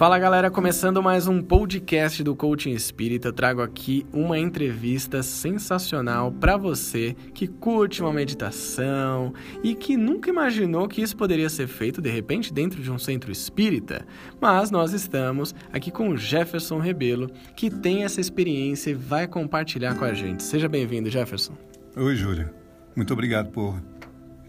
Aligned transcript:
Fala 0.00 0.18
galera, 0.18 0.50
começando 0.50 1.02
mais 1.02 1.26
um 1.28 1.42
podcast 1.42 2.22
do 2.24 2.34
Coaching 2.34 2.70
Espírita, 2.70 3.28
eu 3.28 3.32
trago 3.34 3.60
aqui 3.60 4.06
uma 4.14 4.38
entrevista 4.38 5.22
sensacional 5.22 6.32
para 6.32 6.56
você 6.56 7.14
que 7.34 7.46
curte 7.46 8.00
uma 8.00 8.10
meditação 8.10 9.34
e 9.62 9.74
que 9.74 9.98
nunca 9.98 10.30
imaginou 10.30 10.88
que 10.88 11.02
isso 11.02 11.14
poderia 11.14 11.50
ser 11.50 11.66
feito 11.66 12.00
de 12.00 12.08
repente 12.08 12.50
dentro 12.50 12.82
de 12.82 12.90
um 12.90 12.98
centro 12.98 13.30
espírita. 13.30 14.06
Mas 14.40 14.70
nós 14.70 14.94
estamos 14.94 15.54
aqui 15.70 15.90
com 15.90 16.08
o 16.08 16.16
Jefferson 16.16 16.78
Rebelo, 16.78 17.30
que 17.54 17.68
tem 17.68 18.02
essa 18.02 18.22
experiência 18.22 18.92
e 18.92 18.94
vai 18.94 19.26
compartilhar 19.26 19.96
com 19.96 20.06
a 20.06 20.14
gente. 20.14 20.42
Seja 20.42 20.66
bem-vindo, 20.66 21.10
Jefferson. 21.10 21.52
Oi, 21.94 22.16
Júlia. 22.16 22.50
Muito 22.96 23.12
obrigado 23.12 23.50
por 23.50 23.78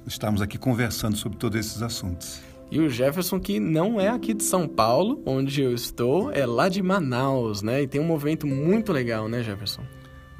estarmos 0.08 0.42
aqui 0.42 0.58
conversando 0.58 1.18
sobre 1.18 1.38
todos 1.38 1.60
esses 1.60 1.82
assuntos. 1.82 2.51
E 2.72 2.80
o 2.80 2.90
Jefferson, 2.90 3.38
que 3.38 3.60
não 3.60 4.00
é 4.00 4.08
aqui 4.08 4.34
de 4.34 4.44
São 4.44 4.66
Paulo, 4.66 5.22
onde 5.26 5.62
eu 5.62 5.74
estou, 5.74 6.32
é 6.32 6.46
lá 6.46 6.70
de 6.70 6.82
Manaus, 6.82 7.62
né? 7.62 7.82
E 7.82 7.88
tem 7.88 8.00
um 8.00 8.06
movimento 8.06 8.48
muito 8.48 8.94
legal, 8.94 9.28
né, 9.28 9.44
Jefferson? 9.44 9.84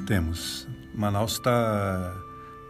Temos. 0.08 0.66
Manaus 0.96 1.34
está, 1.34 2.16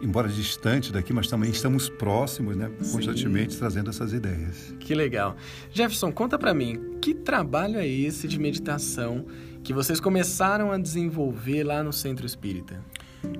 embora 0.00 0.28
distante 0.28 0.92
daqui, 0.92 1.12
mas 1.12 1.28
também 1.28 1.50
estamos 1.50 1.88
próximos, 1.88 2.56
né? 2.56 2.72
Constantemente 2.90 3.52
Sim. 3.52 3.60
trazendo 3.60 3.90
essas 3.90 4.12
ideias. 4.12 4.74
Que 4.80 4.96
legal. 4.96 5.36
Jefferson, 5.70 6.10
conta 6.10 6.36
para 6.36 6.52
mim, 6.52 6.98
que 7.00 7.14
trabalho 7.14 7.78
é 7.78 7.86
esse 7.86 8.26
de 8.26 8.40
meditação 8.40 9.24
que 9.62 9.72
vocês 9.72 10.00
começaram 10.00 10.72
a 10.72 10.78
desenvolver 10.78 11.62
lá 11.62 11.84
no 11.84 11.92
Centro 11.92 12.26
Espírita? 12.26 12.84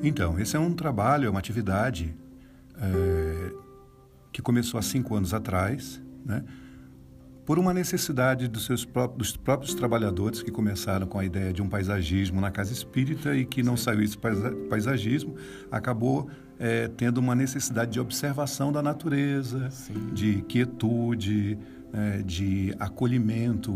Então, 0.03 0.39
esse 0.39 0.57
é 0.57 0.59
um 0.61 0.73
trabalho, 0.73 1.27
é 1.27 1.31
uma 1.31 1.41
atividade 1.41 2.15
é, 2.81 3.53
que 4.33 4.41
começou 4.41 4.79
há 4.79 4.83
cinco 4.83 5.15
anos 5.15 5.35
atrás, 5.35 6.02
né? 6.25 6.45
por 7.45 7.59
uma 7.59 7.75
necessidade 7.75 8.47
dos, 8.49 8.65
seus 8.67 8.85
próprios, 8.85 9.33
dos 9.33 9.37
próprios 9.37 9.75
trabalhadores 9.75 10.43
que 10.43 10.51
começaram 10.51 11.07
com 11.07 11.19
a 11.19 11.25
ideia 11.25 11.53
de 11.53 11.61
um 11.61 11.69
paisagismo 11.69 12.41
na 12.41 12.51
casa 12.51 12.73
espírita 12.73 13.35
e 13.35 13.45
que 13.45 13.63
não 13.63 13.77
saiu 13.77 14.03
esse 14.03 14.17
paisagismo, 14.69 15.35
acabou 15.71 16.29
é, 16.59 16.89
tendo 16.89 17.19
uma 17.19 17.35
necessidade 17.35 17.93
de 17.93 18.01
observação 18.01 18.71
da 18.71 18.81
natureza, 18.81 19.71
Sim. 19.71 20.13
de 20.13 20.43
quietude, 20.43 21.59
é, 21.93 22.23
de 22.23 22.75
acolhimento 22.79 23.73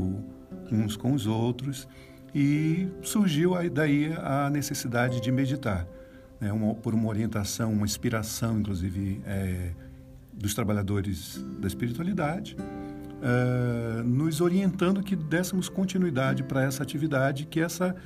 uns 0.70 0.96
com 0.96 1.12
os 1.12 1.26
outros 1.26 1.88
e 2.34 2.88
surgiu 3.02 3.54
daí 3.70 4.12
a 4.18 4.50
necessidade 4.50 5.20
de 5.20 5.32
meditar, 5.32 5.86
né, 6.40 6.52
uma, 6.52 6.74
por 6.74 6.94
uma 6.94 7.08
orientação, 7.08 7.72
uma 7.72 7.84
inspiração, 7.86 8.60
inclusive 8.60 9.20
é, 9.24 9.70
dos 10.36 10.54
trabalhadores 10.54 11.44
da 11.58 11.66
espiritualidade, 11.66 12.56
uh, 12.56 14.02
nos 14.04 14.40
orientando 14.40 15.02
que 15.02 15.16
dessemos 15.16 15.68
continuidade 15.68 16.42
para 16.42 16.62
essa 16.62 16.82
atividade, 16.82 17.46
que 17.46 17.60
essa 17.60 17.96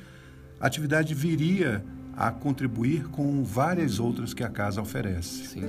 atividade 0.59 1.13
viria 1.13 1.83
a 2.15 2.31
contribuir 2.31 3.07
com 3.09 3.43
várias 3.43 3.99
outras 3.99 4.33
que 4.33 4.43
a 4.43 4.49
casa 4.49 4.81
oferece. 4.81 5.47
Sim. 5.47 5.63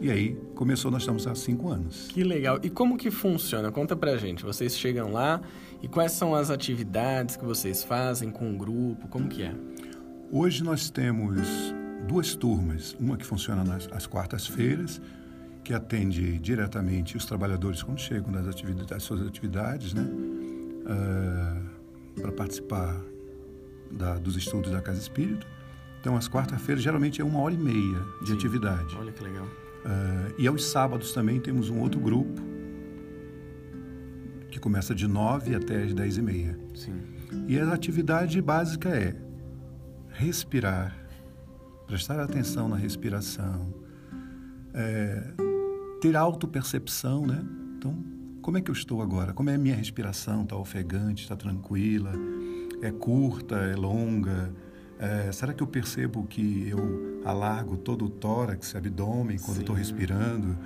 E 0.00 0.10
aí 0.10 0.36
começou, 0.54 0.90
nós 0.90 1.02
estamos 1.02 1.26
há 1.26 1.34
cinco 1.34 1.68
anos. 1.68 2.08
Que 2.08 2.22
legal. 2.22 2.58
E 2.62 2.68
como 2.68 2.96
que 2.96 3.10
funciona? 3.10 3.70
Conta 3.70 3.96
pra 3.96 4.16
gente. 4.16 4.44
Vocês 4.44 4.76
chegam 4.76 5.12
lá 5.12 5.40
e 5.82 5.88
quais 5.88 6.12
são 6.12 6.34
as 6.34 6.50
atividades 6.50 7.36
que 7.36 7.44
vocês 7.44 7.82
fazem 7.82 8.30
com 8.30 8.52
o 8.52 8.58
grupo? 8.58 9.08
Como 9.08 9.28
que 9.28 9.42
é? 9.42 9.54
Hoje 10.30 10.62
nós 10.62 10.90
temos 10.90 11.38
duas 12.06 12.34
turmas. 12.34 12.94
Uma 13.00 13.16
que 13.16 13.24
funciona 13.24 13.64
nas, 13.64 13.88
às 13.92 14.06
quartas-feiras, 14.06 15.00
que 15.64 15.72
atende 15.72 16.38
diretamente 16.38 17.16
os 17.16 17.24
trabalhadores 17.24 17.82
quando 17.82 17.98
chegam 17.98 18.30
nas 18.30 18.46
atividades, 18.46 19.02
suas 19.02 19.26
atividades, 19.26 19.94
né? 19.94 20.02
Uh, 20.02 22.20
para 22.20 22.30
participar 22.30 23.00
da, 23.90 24.18
dos 24.18 24.36
estudos 24.36 24.70
da 24.70 24.82
Casa 24.82 25.00
Espírita. 25.00 25.46
Então, 26.00 26.16
às 26.16 26.28
quarta-feiras, 26.28 26.84
geralmente 26.84 27.22
é 27.22 27.24
uma 27.24 27.40
hora 27.40 27.54
e 27.54 27.58
meia 27.58 28.00
de 28.20 28.28
Sim. 28.28 28.34
atividade. 28.34 28.94
Olha 28.96 29.10
que 29.10 29.24
legal. 29.24 29.46
Uh, 29.46 30.34
e 30.38 30.46
aos 30.46 30.66
sábados 30.66 31.12
também 31.12 31.40
temos 31.40 31.70
um 31.70 31.80
outro 31.80 31.98
grupo, 31.98 32.42
que 34.50 34.60
começa 34.60 34.94
de 34.94 35.08
nove 35.08 35.54
até 35.54 35.82
as 35.82 35.94
dez 35.94 36.18
e 36.18 36.22
meia. 36.22 36.56
Sim. 36.74 37.00
E 37.48 37.58
a 37.58 37.72
atividade 37.72 38.40
básica 38.40 38.90
é 38.90 39.16
respirar, 40.10 40.94
prestar 41.86 42.20
atenção 42.20 42.68
na 42.68 42.76
respiração, 42.76 43.74
é, 44.74 45.32
ter 46.04 46.16
autopercepção, 46.16 47.26
né? 47.26 47.42
Então, 47.78 47.96
como 48.42 48.58
é 48.58 48.60
que 48.60 48.70
eu 48.70 48.74
estou 48.74 49.00
agora? 49.00 49.32
Como 49.32 49.48
é 49.48 49.54
a 49.54 49.58
minha 49.58 49.74
respiração? 49.74 50.42
Está 50.42 50.54
ofegante? 50.54 51.22
Está 51.22 51.34
tranquila? 51.34 52.12
É 52.82 52.90
curta? 52.90 53.56
É 53.56 53.74
longa? 53.74 54.52
É, 54.98 55.32
será 55.32 55.54
que 55.54 55.62
eu 55.62 55.66
percebo 55.66 56.26
que 56.26 56.68
eu 56.68 57.22
alargo 57.24 57.78
todo 57.78 58.04
o 58.04 58.10
tórax, 58.10 58.76
abdômen, 58.76 59.38
quando 59.38 59.60
estou 59.60 59.74
respirando? 59.74 60.58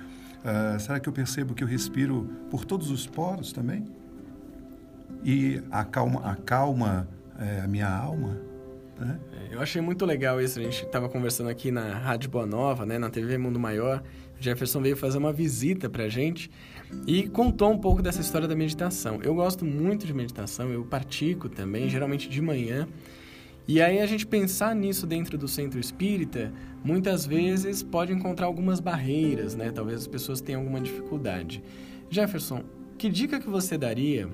É, 0.43 0.77
será 0.77 0.99
que 0.99 1.07
eu 1.07 1.13
percebo 1.13 1.53
que 1.53 1.63
eu 1.63 1.67
respiro 1.69 2.29
por 2.49 2.65
todos 2.65 2.91
os 2.91 3.07
poros 3.07 3.53
também? 3.53 3.85
E 5.23 5.63
acalma, 5.71 6.19
acalma 6.29 7.07
é, 7.39 7.61
a 7.61 7.67
minha 7.67 7.89
alma? 7.89 8.37
Né? 8.99 9.19
É, 9.31 9.55
eu 9.55 9.61
achei 9.61 9.81
muito 9.81 10.05
legal 10.05 10.41
isso. 10.41 10.59
A 10.59 10.63
gente 10.63 10.83
estava 10.83 11.07
conversando 11.07 11.49
aqui 11.49 11.71
na 11.71 11.93
Rádio 11.93 12.29
Boa 12.29 12.45
Nova, 12.45 12.85
né, 12.85 12.97
na 12.97 13.09
TV 13.09 13.37
Mundo 13.37 13.59
Maior. 13.59 14.03
Jefferson 14.39 14.81
veio 14.81 14.95
fazer 14.95 15.17
uma 15.17 15.33
visita 15.33 15.89
para 15.89 16.03
a 16.05 16.09
gente 16.09 16.49
e 17.05 17.27
contou 17.27 17.71
um 17.71 17.77
pouco 17.77 18.01
dessa 18.01 18.21
história 18.21 18.47
da 18.47 18.55
meditação. 18.55 19.19
Eu 19.21 19.35
gosto 19.35 19.65
muito 19.65 20.05
de 20.05 20.13
meditação, 20.13 20.69
eu 20.69 20.83
pratico 20.83 21.49
também, 21.49 21.89
geralmente 21.89 22.29
de 22.29 22.41
manhã. 22.41 22.87
E 23.67 23.81
aí 23.81 23.99
a 23.99 24.05
gente 24.05 24.25
pensar 24.25 24.75
nisso 24.75 25.05
dentro 25.05 25.37
do 25.37 25.47
centro 25.47 25.79
espírita, 25.79 26.51
muitas 26.83 27.25
vezes 27.25 27.83
pode 27.83 28.11
encontrar 28.11 28.47
algumas 28.47 28.79
barreiras, 28.79 29.55
né? 29.55 29.71
Talvez 29.71 29.99
as 29.99 30.07
pessoas 30.07 30.41
tenham 30.41 30.61
alguma 30.61 30.81
dificuldade. 30.81 31.61
Jefferson, 32.09 32.63
que 32.97 33.09
dica 33.09 33.39
que 33.39 33.47
você 33.47 33.77
daria 33.77 34.27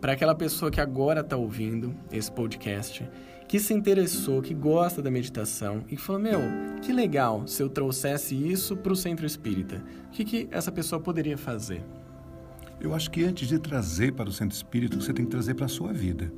para 0.00 0.12
aquela 0.12 0.34
pessoa 0.34 0.70
que 0.70 0.80
agora 0.80 1.20
está 1.20 1.36
ouvindo 1.36 1.96
esse 2.12 2.30
podcast 2.30 3.08
que 3.48 3.60
se 3.60 3.72
interessou, 3.72 4.42
que 4.42 4.54
gosta 4.54 5.00
da 5.00 5.10
meditação 5.10 5.84
e 5.90 5.96
falou: 5.96 6.20
Meu, 6.20 6.40
que 6.82 6.92
legal 6.92 7.46
se 7.46 7.62
eu 7.62 7.68
trouxesse 7.68 8.34
isso 8.34 8.76
para 8.76 8.92
o 8.92 8.96
centro 8.96 9.24
espírita. 9.24 9.82
O 10.08 10.10
que, 10.10 10.24
que 10.24 10.48
essa 10.50 10.72
pessoa 10.72 11.00
poderia 11.00 11.38
fazer? 11.38 11.82
Eu 12.80 12.94
acho 12.94 13.10
que 13.10 13.24
antes 13.24 13.48
de 13.48 13.58
trazer 13.58 14.12
para 14.12 14.28
o 14.28 14.32
centro 14.32 14.54
espírita, 14.54 15.00
você 15.00 15.12
tem 15.12 15.24
que 15.24 15.30
trazer 15.30 15.54
para 15.54 15.66
a 15.66 15.68
sua 15.68 15.92
vida. 15.92 16.32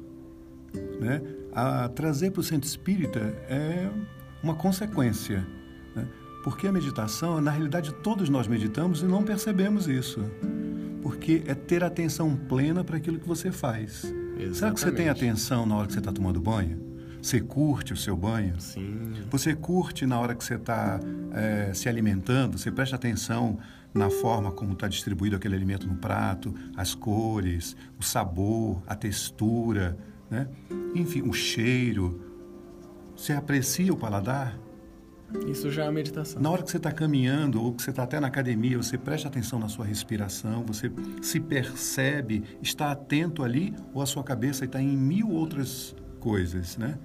Né? 1.01 1.23
A 1.53 1.89
trazer 1.89 2.31
para 2.31 2.41
o 2.41 2.45
centro 2.45 2.69
espírita 2.69 3.21
é 3.49 3.89
uma 4.43 4.55
consequência. 4.55 5.47
Né? 5.97 6.07
Porque 6.45 6.67
a 6.67 6.73
meditação, 6.73 7.41
na 7.41 7.51
realidade, 7.51 7.93
todos 7.93 8.29
nós 8.29 8.47
meditamos 8.47 9.03
e 9.03 9.05
não 9.05 9.25
percebemos 9.25 9.89
isso. 9.89 10.25
Porque 11.03 11.43
é 11.47 11.55
ter 11.55 11.83
atenção 11.83 12.37
plena 12.37 12.85
para 12.85 12.97
aquilo 12.97 13.19
que 13.19 13.27
você 13.27 13.51
faz. 13.51 14.05
Exatamente. 14.05 14.57
Será 14.57 14.73
que 14.73 14.81
você 14.81 14.93
tem 14.93 15.09
atenção 15.09 15.67
na 15.67 15.77
hora 15.77 15.87
que 15.87 15.93
você 15.93 15.99
está 15.99 16.13
tomando 16.13 16.41
banho? 16.41 16.88
Você 17.21 17.41
curte 17.41 17.93
o 17.93 17.97
seu 17.97 18.17
banho? 18.17 18.61
Sim. 18.61 19.13
Você 19.31 19.55
curte 19.55 20.07
na 20.07 20.19
hora 20.19 20.35
que 20.35 20.45
você 20.45 20.55
está 20.55 21.01
é, 21.33 21.73
se 21.75 21.89
alimentando? 21.89 22.59
Você 22.59 22.71
presta 22.71 22.97
atenção 22.97 23.59
na 23.93 24.11
forma 24.11 24.53
como 24.53 24.73
está 24.73 24.89
distribuído 24.89 25.37
aquele 25.37 25.55
alimento 25.55 25.87
no 25.87 25.97
prato, 25.97 26.55
as 26.77 26.95
cores, 26.95 27.77
o 27.99 28.05
sabor, 28.05 28.83
a 28.87 28.95
textura, 28.95 29.97
né? 30.31 30.47
enfim, 30.95 31.23
o 31.23 31.33
cheiro. 31.33 32.21
Você 33.17 33.33
aprecia 33.33 33.93
o 33.93 33.97
paladar? 33.97 34.59
Isso 35.47 35.71
já 35.71 35.85
é 35.85 35.91
meditação. 35.91 36.41
Na 36.41 36.51
hora 36.51 36.63
que 36.63 36.71
você 36.71 36.79
está 36.79 36.91
caminhando 36.91 37.63
ou 37.63 37.75
que 37.75 37.83
você 37.83 37.91
está 37.91 38.05
até 38.05 38.19
na 38.19 38.29
academia, 38.29 38.79
você 38.79 38.97
presta 38.97 39.29
atenção 39.29 39.59
na 39.59 39.69
sua 39.69 39.85
respiração, 39.85 40.65
você 40.65 40.91
se 41.21 41.39
percebe, 41.39 42.45
está 42.63 42.93
atento 42.93 43.43
ali 43.43 43.75
ou 43.93 44.01
a 44.01 44.07
sua 44.07 44.25
cabeça 44.25 44.65
está 44.65 44.81
em 44.81 44.97
mil 44.97 45.31
outras 45.31 45.95
coisas, 46.29 46.77
né? 46.77 46.99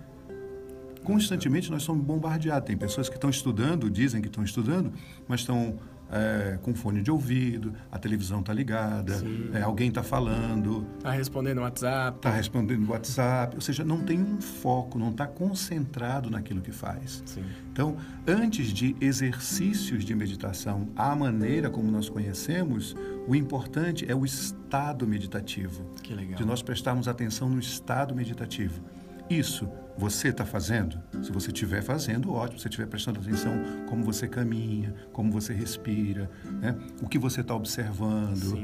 Constantemente 1.01 1.71
nós 1.71 1.83
somos 1.83 2.03
bombardeados. 2.03 2.67
Tem 2.67 2.75
pessoas 2.75 3.07
que 3.07 3.15
estão 3.15 3.29
estudando, 3.29 3.89
dizem 3.89 4.21
que 4.21 4.27
estão 4.27 4.43
estudando, 4.43 4.91
mas 5.29 5.39
estão 5.39 5.79
é, 6.11 6.59
com 6.61 6.75
fone 6.75 7.01
de 7.01 7.09
ouvido, 7.09 7.73
a 7.89 7.97
televisão 7.97 8.41
está 8.41 8.53
ligada, 8.53 9.13
é, 9.53 9.61
alguém 9.61 9.87
está 9.87 10.03
falando. 10.03 10.85
Está 10.97 11.11
respondendo 11.11 11.61
WhatsApp. 11.61 12.17
Está 12.17 12.31
respondendo 12.31 12.89
WhatsApp. 12.89 13.55
Ou 13.55 13.61
seja, 13.61 13.85
não 13.85 14.01
tem 14.03 14.21
um 14.21 14.41
foco, 14.41 14.99
não 14.99 15.11
está 15.11 15.25
concentrado 15.25 16.29
naquilo 16.29 16.61
que 16.61 16.73
faz. 16.73 17.23
Sim. 17.25 17.45
Então, 17.71 17.95
antes 18.27 18.67
de 18.67 18.93
exercícios 18.99 20.03
de 20.03 20.13
meditação, 20.13 20.89
a 20.97 21.15
maneira 21.15 21.69
como 21.69 21.89
nós 21.89 22.09
conhecemos, 22.09 22.93
o 23.25 23.33
importante 23.33 24.05
é 24.09 24.13
o 24.13 24.25
estado 24.25 25.07
meditativo. 25.07 25.85
Que 26.03 26.13
legal. 26.13 26.35
De 26.35 26.45
nós 26.45 26.61
prestarmos 26.61 27.07
atenção 27.07 27.47
no 27.47 27.59
estado 27.59 28.13
meditativo. 28.13 28.81
Isso 29.29 29.69
você 29.97 30.29
está 30.29 30.45
fazendo? 30.45 30.99
Se 31.21 31.31
você 31.31 31.47
estiver 31.47 31.81
fazendo, 31.81 32.33
ótimo. 32.33 32.59
Se 32.59 32.67
estiver 32.67 32.87
prestando 32.87 33.19
atenção 33.19 33.53
como 33.87 34.03
você 34.03 34.27
caminha, 34.27 34.93
como 35.11 35.31
você 35.31 35.53
respira, 35.53 36.29
né? 36.61 36.75
o 37.01 37.07
que 37.07 37.19
você 37.19 37.41
está 37.41 37.55
observando, 37.55 38.59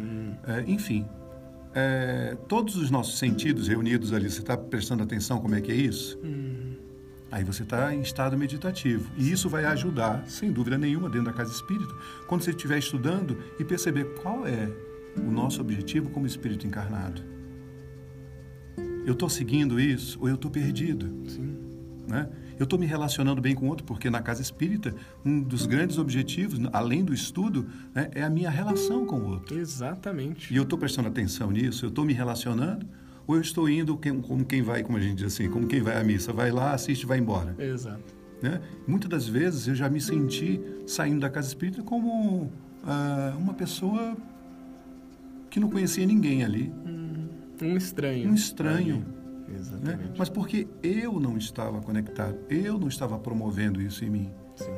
é, 0.47 0.63
enfim. 0.67 1.05
é, 1.73 2.35
todos 2.47 2.75
os 2.75 2.89
nossos 2.89 3.19
sentidos 3.19 3.67
reunidos 3.67 4.11
ali, 4.11 4.29
você 4.29 4.39
está 4.39 4.57
prestando 4.57 5.03
atenção 5.03 5.39
como 5.39 5.55
é 5.55 5.61
que 5.61 5.71
é 5.71 5.75
isso? 5.75 6.19
Hum. 6.23 6.75
Aí 7.31 7.43
você 7.43 7.61
está 7.61 7.93
em 7.93 8.01
estado 8.01 8.35
meditativo. 8.35 9.11
E 9.15 9.31
isso 9.31 9.47
vai 9.47 9.63
ajudar, 9.65 10.23
sem 10.27 10.51
dúvida 10.51 10.79
nenhuma, 10.79 11.07
dentro 11.09 11.25
da 11.25 11.33
casa 11.33 11.51
espírita, 11.51 11.93
quando 12.27 12.41
você 12.41 12.49
estiver 12.49 12.79
estudando 12.79 13.37
e 13.59 13.63
perceber 13.63 14.05
qual 14.15 14.47
é 14.47 14.67
o 15.15 15.31
nosso 15.31 15.61
objetivo 15.61 16.09
como 16.09 16.25
espírito 16.25 16.65
encarnado. 16.65 17.21
Eu 19.09 19.13
estou 19.13 19.27
seguindo 19.27 19.79
isso 19.79 20.19
ou 20.21 20.29
eu 20.29 20.35
estou 20.35 20.51
perdido? 20.51 21.11
Sim. 21.27 21.57
Né? 22.07 22.29
Eu 22.59 22.65
estou 22.65 22.77
me 22.77 22.85
relacionando 22.85 23.41
bem 23.41 23.55
com 23.55 23.65
o 23.65 23.69
outro, 23.69 23.83
porque 23.83 24.07
na 24.07 24.21
casa 24.21 24.39
espírita, 24.39 24.93
um 25.25 25.41
dos 25.41 25.65
grandes 25.65 25.97
objetivos, 25.97 26.59
além 26.71 27.03
do 27.03 27.11
estudo, 27.11 27.65
né, 27.91 28.11
é 28.13 28.21
a 28.21 28.29
minha 28.29 28.51
relação 28.51 29.07
com 29.07 29.15
o 29.15 29.29
outro. 29.29 29.57
Exatamente. 29.57 30.53
E 30.53 30.57
eu 30.57 30.61
estou 30.61 30.77
prestando 30.77 31.07
atenção 31.07 31.49
nisso, 31.49 31.85
eu 31.85 31.89
estou 31.89 32.05
me 32.05 32.13
relacionando, 32.13 32.85
ou 33.25 33.33
eu 33.33 33.41
estou 33.41 33.67
indo 33.67 33.99
como 34.21 34.45
quem 34.45 34.61
vai, 34.61 34.83
como 34.83 34.99
a 34.99 35.01
gente 35.01 35.15
diz 35.15 35.33
assim, 35.33 35.49
como 35.49 35.65
quem 35.65 35.81
vai 35.81 35.99
à 35.99 36.03
missa, 36.03 36.31
vai 36.31 36.51
lá, 36.51 36.73
assiste 36.73 37.01
e 37.01 37.05
vai 37.07 37.17
embora. 37.17 37.55
Exato. 37.57 38.13
Né? 38.43 38.61
Muitas 38.85 39.09
das 39.09 39.27
vezes 39.27 39.67
eu 39.67 39.73
já 39.73 39.89
me 39.89 39.99
senti 39.99 40.61
saindo 40.85 41.21
da 41.21 41.31
casa 41.31 41.47
espírita 41.47 41.81
como 41.81 42.51
ah, 42.85 43.33
uma 43.39 43.55
pessoa 43.55 44.15
que 45.49 45.59
não 45.59 45.67
conhecia 45.67 46.05
ninguém 46.05 46.43
ali. 46.43 46.71
Um 47.61 47.77
estranho. 47.77 48.29
Um 48.29 48.33
estranho. 48.33 48.95
Ali. 48.95 49.55
Exatamente. 49.55 50.09
Né? 50.09 50.13
Mas 50.17 50.29
porque 50.29 50.67
eu 50.83 51.19
não 51.19 51.37
estava 51.37 51.81
conectado, 51.81 52.37
eu 52.49 52.77
não 52.77 52.87
estava 52.87 53.17
promovendo 53.17 53.81
isso 53.81 54.05
em 54.05 54.09
mim. 54.09 54.31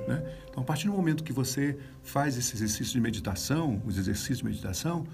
Né? 0.08 0.24
Então, 0.50 0.62
a 0.62 0.66
partir 0.66 0.88
do 0.88 0.94
momento 0.94 1.24
que 1.24 1.34
você 1.34 1.78
faz 2.04 2.38
esse 2.38 2.56
exercício 2.56 2.94
de 2.94 3.02
meditação, 3.02 3.82
os 3.86 3.98
exercícios 3.98 4.40
de 4.40 4.46
meditação, 4.46 5.06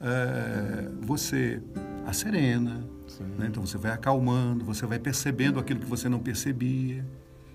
é, 0.00 0.88
você 1.00 1.62
acerena, 2.06 2.84
né? 3.38 3.46
então 3.46 3.64
você 3.64 3.78
vai 3.78 3.92
acalmando, 3.92 4.64
você 4.64 4.86
vai 4.86 4.98
percebendo 4.98 5.58
aquilo 5.58 5.80
que 5.80 5.86
você 5.86 6.08
não 6.08 6.18
percebia. 6.18 7.04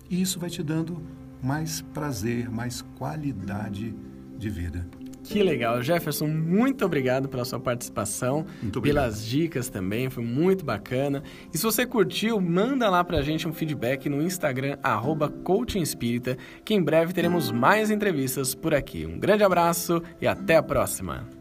E 0.08 0.20
isso 0.20 0.38
vai 0.40 0.50
te 0.50 0.62
dando 0.62 1.02
mais 1.42 1.80
prazer, 1.80 2.50
mais 2.50 2.82
qualidade 2.98 3.94
de 4.36 4.50
vida. 4.50 4.86
Que 5.30 5.44
legal. 5.44 5.80
Jefferson, 5.80 6.26
muito 6.26 6.84
obrigado 6.84 7.28
pela 7.28 7.44
sua 7.44 7.60
participação, 7.60 8.44
pelas 8.82 9.24
dicas 9.24 9.68
também, 9.68 10.10
foi 10.10 10.24
muito 10.24 10.64
bacana. 10.64 11.22
E 11.54 11.56
se 11.56 11.62
você 11.62 11.86
curtiu, 11.86 12.40
manda 12.40 12.90
lá 12.90 13.04
pra 13.04 13.22
gente 13.22 13.46
um 13.46 13.52
feedback 13.52 14.08
no 14.08 14.20
Instagram, 14.20 14.76
arroba 14.82 15.32
que 16.64 16.74
em 16.74 16.82
breve 16.82 17.12
teremos 17.12 17.52
mais 17.52 17.92
entrevistas 17.92 18.56
por 18.56 18.74
aqui. 18.74 19.06
Um 19.06 19.20
grande 19.20 19.44
abraço 19.44 20.02
e 20.20 20.26
até 20.26 20.56
a 20.56 20.62
próxima! 20.62 21.39